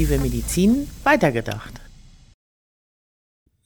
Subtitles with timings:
[0.00, 1.78] Innovative Medizin weitergedacht.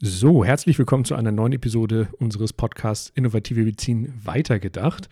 [0.01, 5.09] So, herzlich willkommen zu einer neuen Episode unseres Podcasts Innovative Medizin weitergedacht.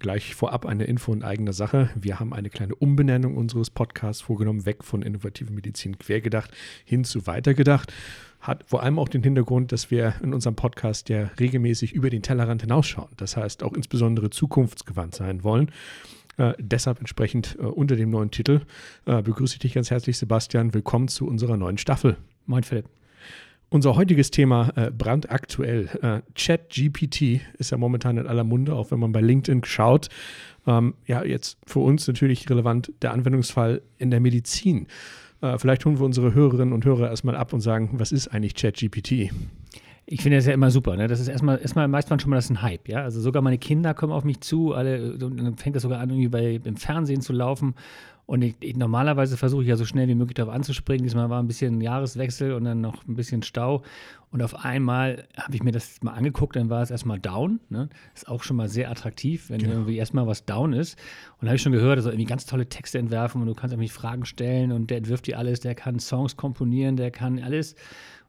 [0.00, 1.88] Gleich vorab eine Info in eigener Sache.
[1.94, 6.50] Wir haben eine kleine Umbenennung unseres Podcasts vorgenommen, weg von Innovative Medizin quergedacht
[6.84, 7.90] hin zu weitergedacht.
[8.40, 12.20] Hat vor allem auch den Hintergrund, dass wir in unserem Podcast ja regelmäßig über den
[12.20, 13.08] Tellerrand hinausschauen.
[13.16, 15.70] Das heißt, auch insbesondere zukunftsgewandt sein wollen.
[16.36, 18.60] Äh, deshalb entsprechend äh, unter dem neuen Titel
[19.06, 20.74] äh, begrüße ich dich ganz herzlich, Sebastian.
[20.74, 22.16] Willkommen zu unserer neuen Staffel.
[22.46, 22.88] Moin, Philipp.
[23.68, 25.88] Unser heutiges Thema äh, brandaktuell.
[26.00, 30.08] Äh, ChatGPT ist ja momentan in aller Munde, auch wenn man bei LinkedIn schaut.
[30.66, 34.86] Ähm, ja, jetzt für uns natürlich relevant der Anwendungsfall in der Medizin.
[35.40, 38.54] Äh, vielleicht holen wir unsere Hörerinnen und Hörer erstmal ab und sagen, was ist eigentlich
[38.54, 39.32] ChatGPT?
[40.08, 40.96] Ich finde das ja immer super.
[40.96, 41.08] Ne?
[41.08, 42.88] Das ist erstmal, erstmal meist man schon mal das ein Hype.
[42.88, 43.02] Ja?
[43.02, 46.10] Also sogar meine Kinder kommen auf mich zu, alle, und dann fängt das sogar an,
[46.10, 47.74] irgendwie bei, im Fernsehen zu laufen.
[48.26, 51.04] Und ich, ich, normalerweise versuche ich ja so schnell wie möglich darauf anzuspringen.
[51.04, 53.82] Diesmal war ein bisschen Jahreswechsel und dann noch ein bisschen Stau.
[54.32, 57.60] Und auf einmal habe ich mir das mal angeguckt, dann war es erstmal down.
[57.68, 57.88] Ne?
[58.14, 59.74] Ist auch schon mal sehr attraktiv, wenn genau.
[59.74, 60.98] irgendwie erstmal was down ist.
[61.40, 63.54] Und da habe ich schon gehört, dass er irgendwie ganz tolle Texte entwerfen und du
[63.54, 67.38] kannst irgendwie Fragen stellen und der entwirft dir alles, der kann Songs komponieren, der kann
[67.38, 67.76] alles.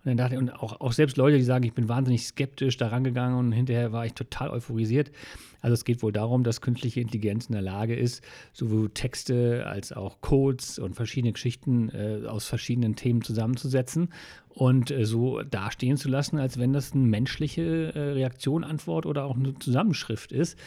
[0.08, 2.78] Und dann dachte ich, und auch, auch selbst Leute, die sagen, ich bin wahnsinnig skeptisch
[2.78, 5.12] da rangegangen und hinterher war ich total euphorisiert.
[5.60, 9.92] Also es geht wohl darum, dass künstliche Intelligenz in der Lage ist, sowohl Texte als
[9.92, 14.14] auch Codes und verschiedene Geschichten äh, aus verschiedenen Themen zusammenzusetzen
[14.48, 19.26] und äh, so dastehen zu lassen, als wenn das eine menschliche äh, Reaktion, Antwort oder
[19.26, 20.58] auch eine Zusammenschrift ist.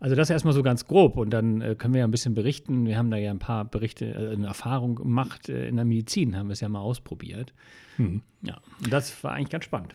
[0.00, 2.86] Also das erstmal so ganz grob und dann äh, können wir ja ein bisschen berichten.
[2.86, 6.36] Wir haben da ja ein paar Berichte, äh, eine Erfahrung gemacht äh, in der Medizin,
[6.36, 7.52] haben wir es ja mal ausprobiert.
[7.96, 8.22] Hm.
[8.42, 9.94] Ja, und das war eigentlich ganz spannend.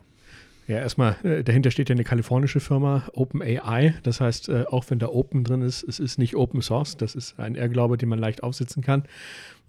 [0.67, 3.93] Ja, erstmal, äh, dahinter steht ja eine kalifornische Firma, OpenAI.
[4.01, 6.97] Das heißt, äh, auch wenn da Open drin ist, es ist nicht Open Source.
[6.97, 9.03] Das ist ein Irrglaube, den man leicht aufsitzen kann.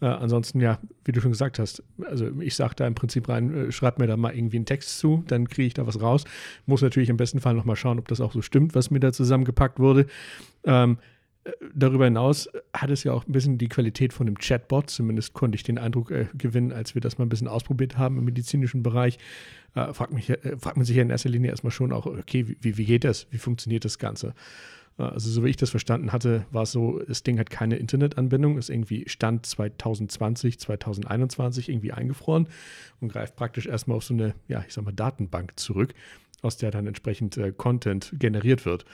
[0.01, 3.69] Äh, ansonsten, ja, wie du schon gesagt hast, also ich sage da im Prinzip rein,
[3.69, 6.25] äh, schreib mir da mal irgendwie einen Text zu, dann kriege ich da was raus.
[6.65, 9.13] Muss natürlich im besten Fall nochmal schauen, ob das auch so stimmt, was mir da
[9.13, 10.07] zusammengepackt wurde.
[10.65, 10.97] Ähm,
[11.75, 15.57] darüber hinaus hat es ja auch ein bisschen die Qualität von einem Chatbot, zumindest konnte
[15.57, 18.83] ich den Eindruck äh, gewinnen, als wir das mal ein bisschen ausprobiert haben im medizinischen
[18.83, 19.19] Bereich.
[19.75, 22.57] Äh, fragt, mich, äh, fragt man sich ja in erster Linie erstmal schon auch, okay,
[22.61, 23.27] wie, wie geht das?
[23.31, 24.35] Wie funktioniert das Ganze?
[24.99, 27.77] Äh, also, so wie ich das verstanden hatte, war es so, das Ding hat keine
[27.77, 32.49] Internetanbindung, ist irgendwie Stand 2020, 2021 irgendwie eingefroren
[33.01, 35.95] und greift praktisch erstmal auf so eine, ja, ich sag mal, Datenbank zurück
[36.43, 38.85] aus der dann entsprechend äh, Content generiert wird.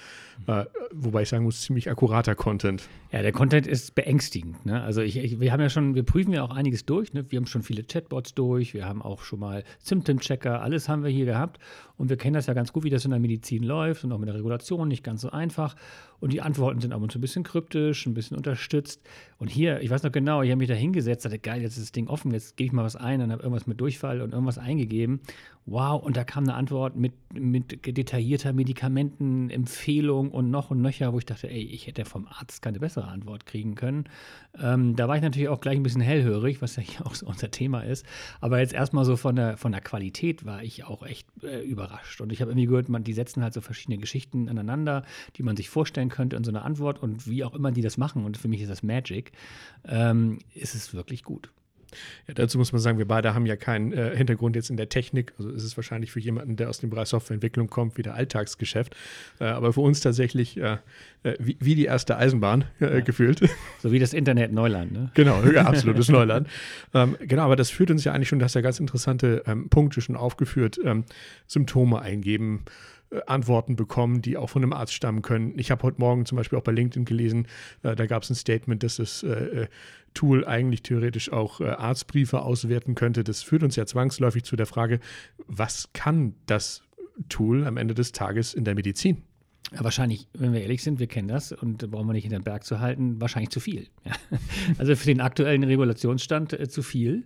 [0.47, 2.89] Äh, wobei ich sagen muss, ziemlich akkurater Content.
[3.11, 4.65] Ja, der Content ist beängstigend.
[4.65, 4.83] Ne?
[4.83, 7.13] Also ich, ich, wir haben ja schon, wir prüfen ja auch einiges durch.
[7.13, 7.25] Ne?
[7.31, 11.11] Wir haben schon viele Chatbots durch, wir haben auch schon mal Symptom-Checker, alles haben wir
[11.11, 11.59] hier gehabt.
[11.97, 14.19] Und wir kennen das ja ganz gut, wie das in der Medizin läuft und auch
[14.19, 15.77] mit der Regulation nicht ganz so einfach.
[16.21, 19.03] Und die Antworten sind ab und zu ein bisschen kryptisch, ein bisschen unterstützt.
[19.39, 21.83] Und hier, ich weiß noch genau, ich habe mich da hingesetzt, dachte, geil, jetzt ist
[21.83, 24.33] das Ding offen, jetzt gebe ich mal was ein und habe irgendwas mit Durchfall und
[24.33, 25.21] irgendwas eingegeben.
[25.67, 31.19] Wow, und da kam eine Antwort mit, mit detaillierter Medikamentenempfehlung und noch und nöcher, wo
[31.19, 34.05] ich dachte, ey, ich hätte vom Arzt keine bessere Antwort kriegen können.
[34.61, 37.27] Ähm, da war ich natürlich auch gleich ein bisschen hellhörig, was ja hier auch so
[37.27, 38.07] unser Thema ist.
[38.41, 42.21] Aber jetzt erstmal so von der, von der Qualität war ich auch echt äh, überrascht.
[42.21, 45.05] Und ich habe irgendwie gehört, man, die setzen halt so verschiedene Geschichten aneinander,
[45.37, 47.97] die man sich vorstellen könnte in so einer Antwort und wie auch immer die das
[47.97, 48.25] machen.
[48.25, 49.33] Und für mich ist das Magic.
[49.85, 51.51] Ähm, ist es wirklich gut.
[52.29, 54.89] Ja, dazu muss man sagen, wir beide haben ja keinen äh, Hintergrund jetzt in der
[54.89, 55.33] Technik.
[55.39, 58.95] Also ist es wahrscheinlich für jemanden, der aus dem Bereich Softwareentwicklung kommt, wieder Alltagsgeschäft.
[59.41, 60.79] Äh, aber für uns tatsächlich äh,
[61.23, 63.01] äh wie, wie, die erste Eisenbahn äh, ja.
[63.01, 63.41] gefühlt.
[63.81, 65.11] So wie das Internet Neuland, ne?
[65.15, 66.49] Genau, ja, absolutes Neuland.
[66.95, 69.69] Ähm, genau, aber das führt uns ja eigentlich schon, du hast ja ganz interessante ähm,
[69.69, 70.79] Punkte schon aufgeführt.
[70.85, 71.05] Ähm,
[71.47, 72.65] Symptome eingeben,
[73.27, 75.59] Antworten bekommen, die auch von einem Arzt stammen können.
[75.59, 77.47] Ich habe heute Morgen zum Beispiel auch bei LinkedIn gelesen,
[77.83, 79.67] äh, da gab es ein Statement, dass das äh, äh,
[80.15, 83.25] Tool eigentlich theoretisch auch äh, Arztbriefe auswerten könnte.
[83.25, 85.01] Das führt uns ja zwangsläufig zu der Frage,
[85.47, 86.83] was kann das
[87.29, 89.23] Tool am Ende des Tages in der Medizin?
[89.73, 92.45] Ja, wahrscheinlich, wenn wir ehrlich sind, wir kennen das und brauchen wir nicht hinter den
[92.45, 93.89] Berg zu halten, wahrscheinlich zu viel.
[94.05, 94.13] Ja.
[94.79, 97.25] Also für den aktuellen Regulationsstand äh, zu viel.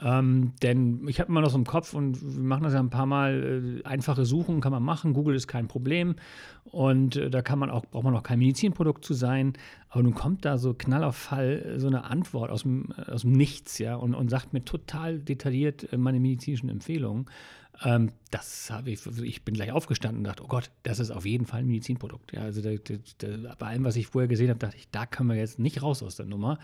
[0.00, 2.88] Ähm, denn ich habe immer noch so im Kopf und wir machen das ja ein
[2.88, 6.16] paar Mal, äh, einfache Suchen kann man machen, Google ist kein Problem
[6.64, 9.52] und äh, da kann man auch, braucht man auch kein Medizinprodukt zu sein,
[9.92, 13.32] aber nun kommt da so knall auf Fall so eine Antwort aus dem, aus dem
[13.32, 17.26] Nichts, ja, und, und sagt mir total detailliert äh, meine medizinischen Empfehlungen.
[17.84, 21.26] Ähm, das habe ich, ich bin gleich aufgestanden und dachte, oh Gott, das ist auf
[21.26, 22.32] jeden Fall ein Medizinprodukt.
[22.32, 22.70] Ja, also da,
[23.18, 25.82] da, bei allem, was ich vorher gesehen habe, dachte ich, da können wir jetzt nicht
[25.82, 26.58] raus aus der Nummer.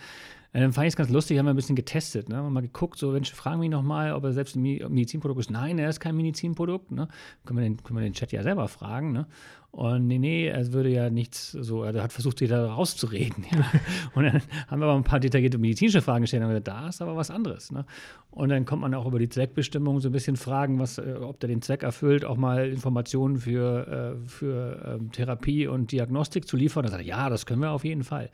[0.54, 2.36] Und dann fand ich es ganz lustig, haben wir ein bisschen getestet, ne?
[2.36, 5.50] haben mal geguckt, so Menschen fragen mich nochmal, ob er selbst ein Medizinprodukt ist.
[5.50, 6.92] Nein, er ist kein Medizinprodukt.
[6.92, 7.08] Ne?
[7.44, 9.12] Können, wir den, können wir den Chat ja selber fragen.
[9.12, 9.26] Ne?
[9.70, 13.44] Und nee, nee, er würde ja nichts so, er hat versucht, sich da rauszureden.
[13.52, 13.70] Ja.
[14.14, 17.02] Und dann haben wir aber ein paar detaillierte medizinische Fragen gestellt und gesagt, da ist
[17.02, 17.70] aber was anderes.
[17.70, 17.84] Ne?
[18.30, 21.38] Und dann kommt man auch über die Zweckbestimmung so ein bisschen fragen, was, äh, ob
[21.40, 26.56] der den Zweck erfüllt, auch mal Informationen für, äh, für ähm, Therapie und Diagnostik zu
[26.56, 26.84] liefern.
[26.84, 28.30] Da sagt er, ja, das können wir auf jeden Fall.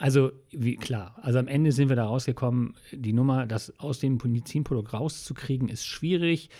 [0.00, 4.18] Also, wie, klar, also am Ende sind wir da rausgekommen, die Nummer, das aus dem
[4.22, 6.50] Medizinprodukt rauszukriegen, ist schwierig.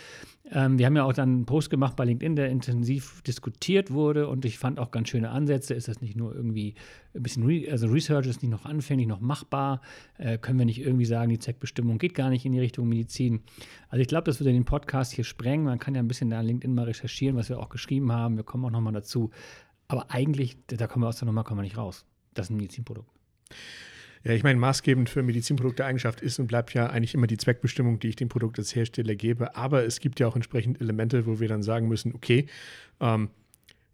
[0.51, 4.27] Ähm, wir haben ja auch dann einen Post gemacht bei LinkedIn, der intensiv diskutiert wurde
[4.27, 5.75] und ich fand auch ganz schöne Ansätze.
[5.75, 6.75] Ist das nicht nur irgendwie
[7.15, 9.83] ein bisschen, Re also Research ist nicht noch anfänglich, noch machbar?
[10.17, 13.43] Äh, können wir nicht irgendwie sagen, die Zweckbestimmung geht gar nicht in die Richtung Medizin?
[13.89, 15.65] Also ich glaube, das würde den Podcast hier sprengen.
[15.65, 18.37] Man kann ja ein bisschen da LinkedIn mal recherchieren, was wir auch geschrieben haben.
[18.37, 19.31] Wir kommen auch nochmal dazu.
[19.87, 22.05] Aber eigentlich, da kommen wir aus der Nummer kommen wir nicht raus.
[22.35, 23.18] Das ist ein Medizinprodukt.
[24.25, 28.09] Ja, ich meine, maßgebend für Medizinprodukte-Eigenschaft ist und bleibt ja eigentlich immer die Zweckbestimmung, die
[28.09, 29.57] ich dem Produkt als Hersteller gebe.
[29.57, 32.47] Aber es gibt ja auch entsprechend Elemente, wo wir dann sagen müssen, okay,
[33.01, 33.31] ähm,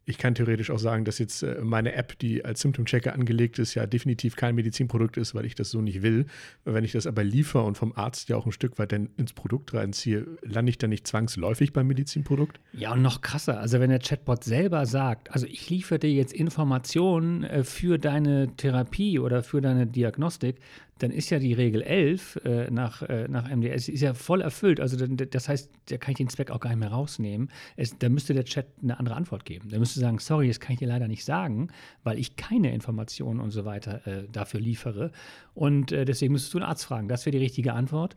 [0.06, 3.74] ich kann theoretisch auch sagen, dass jetzt äh, meine App, die als Symptom-Checker angelegt ist,
[3.74, 6.26] ja definitiv kein Medizinprodukt ist, weil ich das so nicht will.
[6.64, 9.32] Wenn ich das aber liefere und vom Arzt ja auch ein Stück weit dann ins
[9.32, 12.60] Produkt reinziehe, lande ich dann nicht zwangsläufig beim Medizinprodukt?
[12.72, 13.60] Ja, und noch krasser.
[13.60, 18.54] Also, wenn der Chatbot selber sagt, also ich liefere dir jetzt Informationen äh, für deine
[18.56, 20.56] Therapie oder für deine Diagnostik,
[20.98, 24.78] dann ist ja die Regel 11 äh, nach, nach MDS ist ja voll erfüllt.
[24.78, 27.50] Also das heißt, da kann ich den Zweck auch gar nicht mehr rausnehmen.
[27.76, 29.70] Es, da müsste der Chat eine andere Antwort geben.
[29.70, 31.69] Da müsste sagen, sorry, das kann ich dir leider nicht sagen,
[32.02, 35.11] weil ich keine Informationen und so weiter äh, dafür liefere.
[35.55, 37.08] Und äh, deswegen müsstest du einen Arzt fragen.
[37.08, 38.14] Das wäre die richtige Antwort.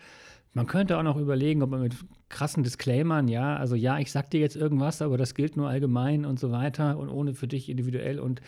[0.54, 1.96] Man könnte auch noch überlegen, ob man mit
[2.30, 6.26] krassen Disclaimern, ja, also ja, ich sag dir jetzt irgendwas, aber das gilt nur allgemein
[6.26, 8.20] und so weiter und ohne für dich individuell.
[8.20, 8.42] Und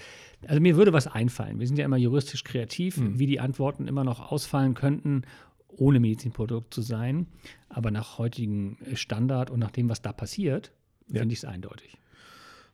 [0.47, 1.59] also mir würde was einfallen.
[1.59, 3.19] Wir sind ja immer juristisch kreativ, mhm.
[3.19, 5.21] wie die Antworten immer noch ausfallen könnten,
[5.67, 7.27] ohne Medizinprodukt zu sein.
[7.69, 10.71] Aber nach heutigem Standard und nach dem, was da passiert,
[11.09, 11.19] ja.
[11.19, 11.97] finde ich es eindeutig.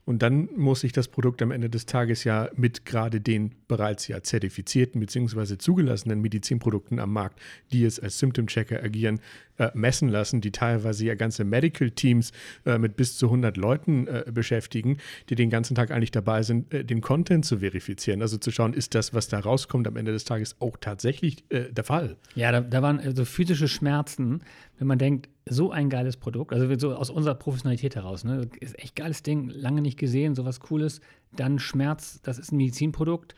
[0.06, 4.08] Und dann muss sich das Produkt am Ende des Tages ja mit gerade den bereits
[4.08, 5.58] ja zertifizierten bzw.
[5.58, 7.40] zugelassenen Medizinprodukten am Markt,
[7.72, 9.20] die jetzt als Symptom Checker agieren,
[9.58, 12.32] äh, messen lassen, die teilweise ja ganze Medical Teams
[12.66, 14.98] äh, mit bis zu 100 Leuten äh, beschäftigen,
[15.30, 18.22] die den ganzen Tag eigentlich dabei sind, äh, den Content zu verifizieren.
[18.22, 21.72] Also zu schauen, ist das, was da rauskommt, am Ende des Tages auch tatsächlich äh,
[21.72, 22.18] der Fall?
[22.36, 24.42] Ja, da, da waren also physische Schmerzen,
[24.78, 28.80] wenn man denkt, so ein geiles Produkt, also so aus unserer Professionalität heraus, ne, ist
[28.80, 31.02] echt geiles Ding, lange nicht gesehen, sowas Cooles.
[31.36, 33.36] Dann Schmerz, das ist ein Medizinprodukt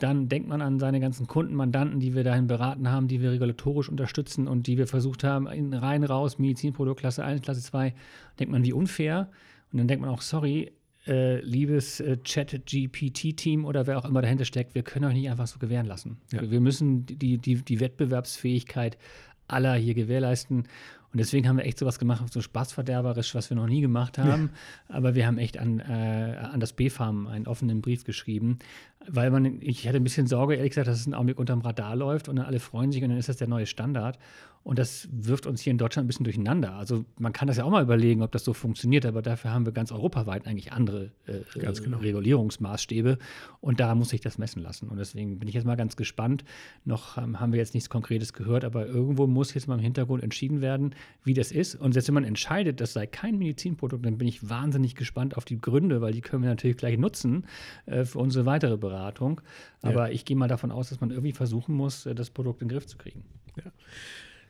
[0.00, 3.32] dann denkt man an seine ganzen Kunden, Mandanten, die wir dahin beraten haben, die wir
[3.32, 7.94] regulatorisch unterstützen und die wir versucht haben, in rein, raus, Medizinprodukt, Klasse 1, Klasse 2,
[8.38, 9.30] denkt man, wie unfair.
[9.72, 10.72] Und dann denkt man auch, sorry,
[11.06, 15.46] äh, liebes äh, Chat-GPT-Team oder wer auch immer dahinter steckt, wir können euch nicht einfach
[15.46, 16.18] so gewähren lassen.
[16.32, 16.50] Ja.
[16.50, 18.98] Wir müssen die, die, die Wettbewerbsfähigkeit
[19.46, 20.64] aller hier gewährleisten.
[21.12, 24.50] Und deswegen haben wir echt sowas gemacht, so spaßverderberisch, was wir noch nie gemacht haben.
[24.88, 24.96] Ja.
[24.96, 28.58] Aber wir haben echt an, äh, an das B-Farm einen offenen Brief geschrieben,
[29.06, 31.96] weil man, ich hatte ein bisschen Sorge, ehrlich gesagt, dass es einen Augenblick unterm Radar
[31.96, 34.18] läuft und dann alle freuen sich und dann ist das der neue Standard.
[34.68, 36.74] Und das wirft uns hier in Deutschland ein bisschen durcheinander.
[36.74, 39.64] Also man kann das ja auch mal überlegen, ob das so funktioniert, aber dafür haben
[39.64, 41.96] wir ganz europaweit eigentlich andere äh, genau.
[41.96, 43.16] Regulierungsmaßstäbe
[43.62, 44.90] und da muss sich das messen lassen.
[44.90, 46.44] Und deswegen bin ich jetzt mal ganz gespannt.
[46.84, 50.22] Noch ähm, haben wir jetzt nichts Konkretes gehört, aber irgendwo muss jetzt mal im Hintergrund
[50.22, 50.94] entschieden werden,
[51.24, 51.74] wie das ist.
[51.74, 55.46] Und selbst wenn man entscheidet, das sei kein Medizinprodukt, dann bin ich wahnsinnig gespannt auf
[55.46, 57.46] die Gründe, weil die können wir natürlich gleich nutzen
[57.86, 59.40] äh, für unsere weitere Beratung.
[59.80, 60.12] Aber ja.
[60.12, 62.74] ich gehe mal davon aus, dass man irgendwie versuchen muss, äh, das Produkt in den
[62.76, 63.24] Griff zu kriegen.
[63.56, 63.72] Ja.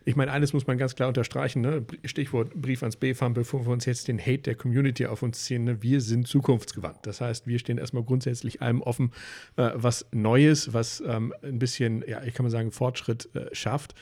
[0.08, 1.84] Ich meine, eines muss man ganz klar unterstreichen, ne?
[2.02, 5.64] Stichwort Brief ans BFAM, bevor wir uns jetzt den Hate der Community auf uns ziehen.
[5.64, 5.82] Ne?
[5.82, 7.00] Wir sind zukunftsgewandt.
[7.02, 9.12] Das heißt, wir stehen erstmal grundsätzlich allem offen,
[9.56, 13.94] äh, was Neues, was ähm, ein bisschen, ja, ich kann mal sagen, Fortschritt äh, schafft.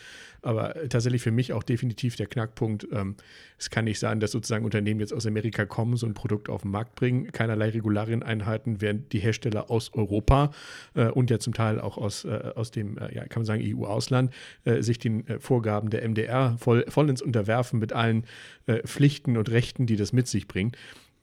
[0.43, 2.87] Aber tatsächlich für mich auch definitiv der Knackpunkt.
[2.93, 3.17] Ähm,
[3.59, 6.63] es kann nicht sein, dass sozusagen Unternehmen jetzt aus Amerika kommen, so ein Produkt auf
[6.63, 10.53] den Markt bringen, keinerlei Regularien einhalten, während die Hersteller aus Europa
[10.95, 13.63] äh, und ja zum Teil auch aus, äh, aus dem, äh, ja, kann man sagen,
[13.65, 14.33] EU-Ausland,
[14.65, 18.25] äh, sich den Vorgaben der MDR voll, vollends unterwerfen mit allen
[18.67, 20.77] äh, Pflichten und Rechten, die das mit sich bringt.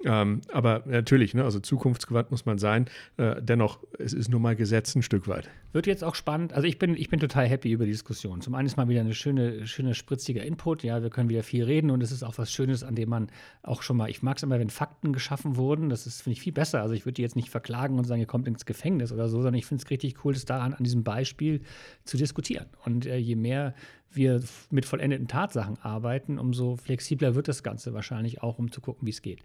[0.05, 2.87] Ähm, aber natürlich, ne, also zukunftsgewandt muss man sein.
[3.17, 5.49] Äh, dennoch, es ist nur mal Gesetz ein Stück weit.
[5.71, 6.53] Wird jetzt auch spannend.
[6.53, 8.41] Also ich bin, ich bin total happy über die Diskussion.
[8.41, 10.83] Zum einen ist mal wieder eine schöne, schöne spritziger Input.
[10.83, 13.29] Ja, wir können wieder viel reden und es ist auch was Schönes, an dem man
[13.63, 15.89] auch schon mal, ich mag es immer, wenn Fakten geschaffen wurden.
[15.89, 16.81] Das ist, finde ich, viel besser.
[16.81, 19.37] Also ich würde die jetzt nicht verklagen und sagen, ihr kommt ins Gefängnis oder so,
[19.37, 21.61] sondern ich finde es richtig cool, das daran, an diesem Beispiel
[22.03, 22.67] zu diskutieren.
[22.83, 23.73] Und äh, je mehr
[24.15, 29.05] wir mit vollendeten Tatsachen arbeiten, umso flexibler wird das Ganze wahrscheinlich auch, um zu gucken,
[29.05, 29.39] wie es geht.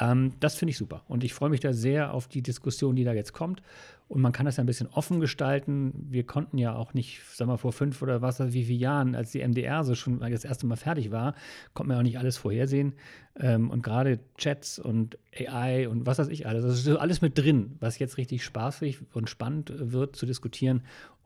[0.00, 1.02] Ähm, das finde ich super.
[1.08, 3.62] Und ich freue mich da sehr auf die Diskussion, die da jetzt kommt.
[4.08, 6.06] Und man kann das ja ein bisschen offen gestalten.
[6.10, 9.32] Wir konnten ja auch nicht, sagen wir vor fünf oder was, wie viele Jahren, als
[9.32, 11.34] die MDR so schon das erste Mal fertig war,
[11.72, 12.92] konnte man ja auch nicht alles vorhersehen.
[13.40, 17.38] Ähm, und gerade Chats und AI und was weiß ich alles, das ist alles mit
[17.38, 20.82] drin, was jetzt richtig spaßig und spannend wird zu diskutieren.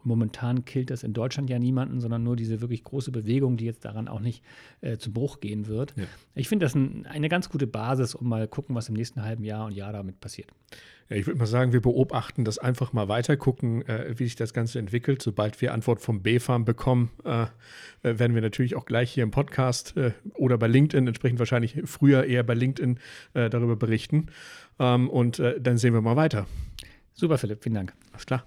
[0.07, 3.85] Momentan killt das in Deutschland ja niemanden, sondern nur diese wirklich große Bewegung, die jetzt
[3.85, 4.43] daran auch nicht
[4.81, 5.95] äh, zu Bruch gehen wird.
[5.97, 6.05] Ja.
[6.35, 9.45] Ich finde das ein, eine ganz gute Basis, um mal gucken, was im nächsten halben
[9.45, 10.49] Jahr und Jahr damit passiert.
[11.09, 14.37] Ja, ich würde mal sagen, wir beobachten das einfach mal weiter, gucken, äh, wie sich
[14.37, 15.23] das Ganze entwickelt.
[15.23, 17.43] Sobald wir Antwort vom B-Farm bekommen, äh,
[18.03, 21.81] äh, werden wir natürlich auch gleich hier im Podcast äh, oder bei LinkedIn, entsprechend wahrscheinlich
[21.85, 22.99] früher eher bei LinkedIn
[23.35, 24.27] äh, darüber berichten.
[24.79, 26.47] Ähm, und dann sehen wir mal weiter.
[27.13, 27.95] Super, Philipp, vielen Dank.
[28.13, 28.45] Alles klar.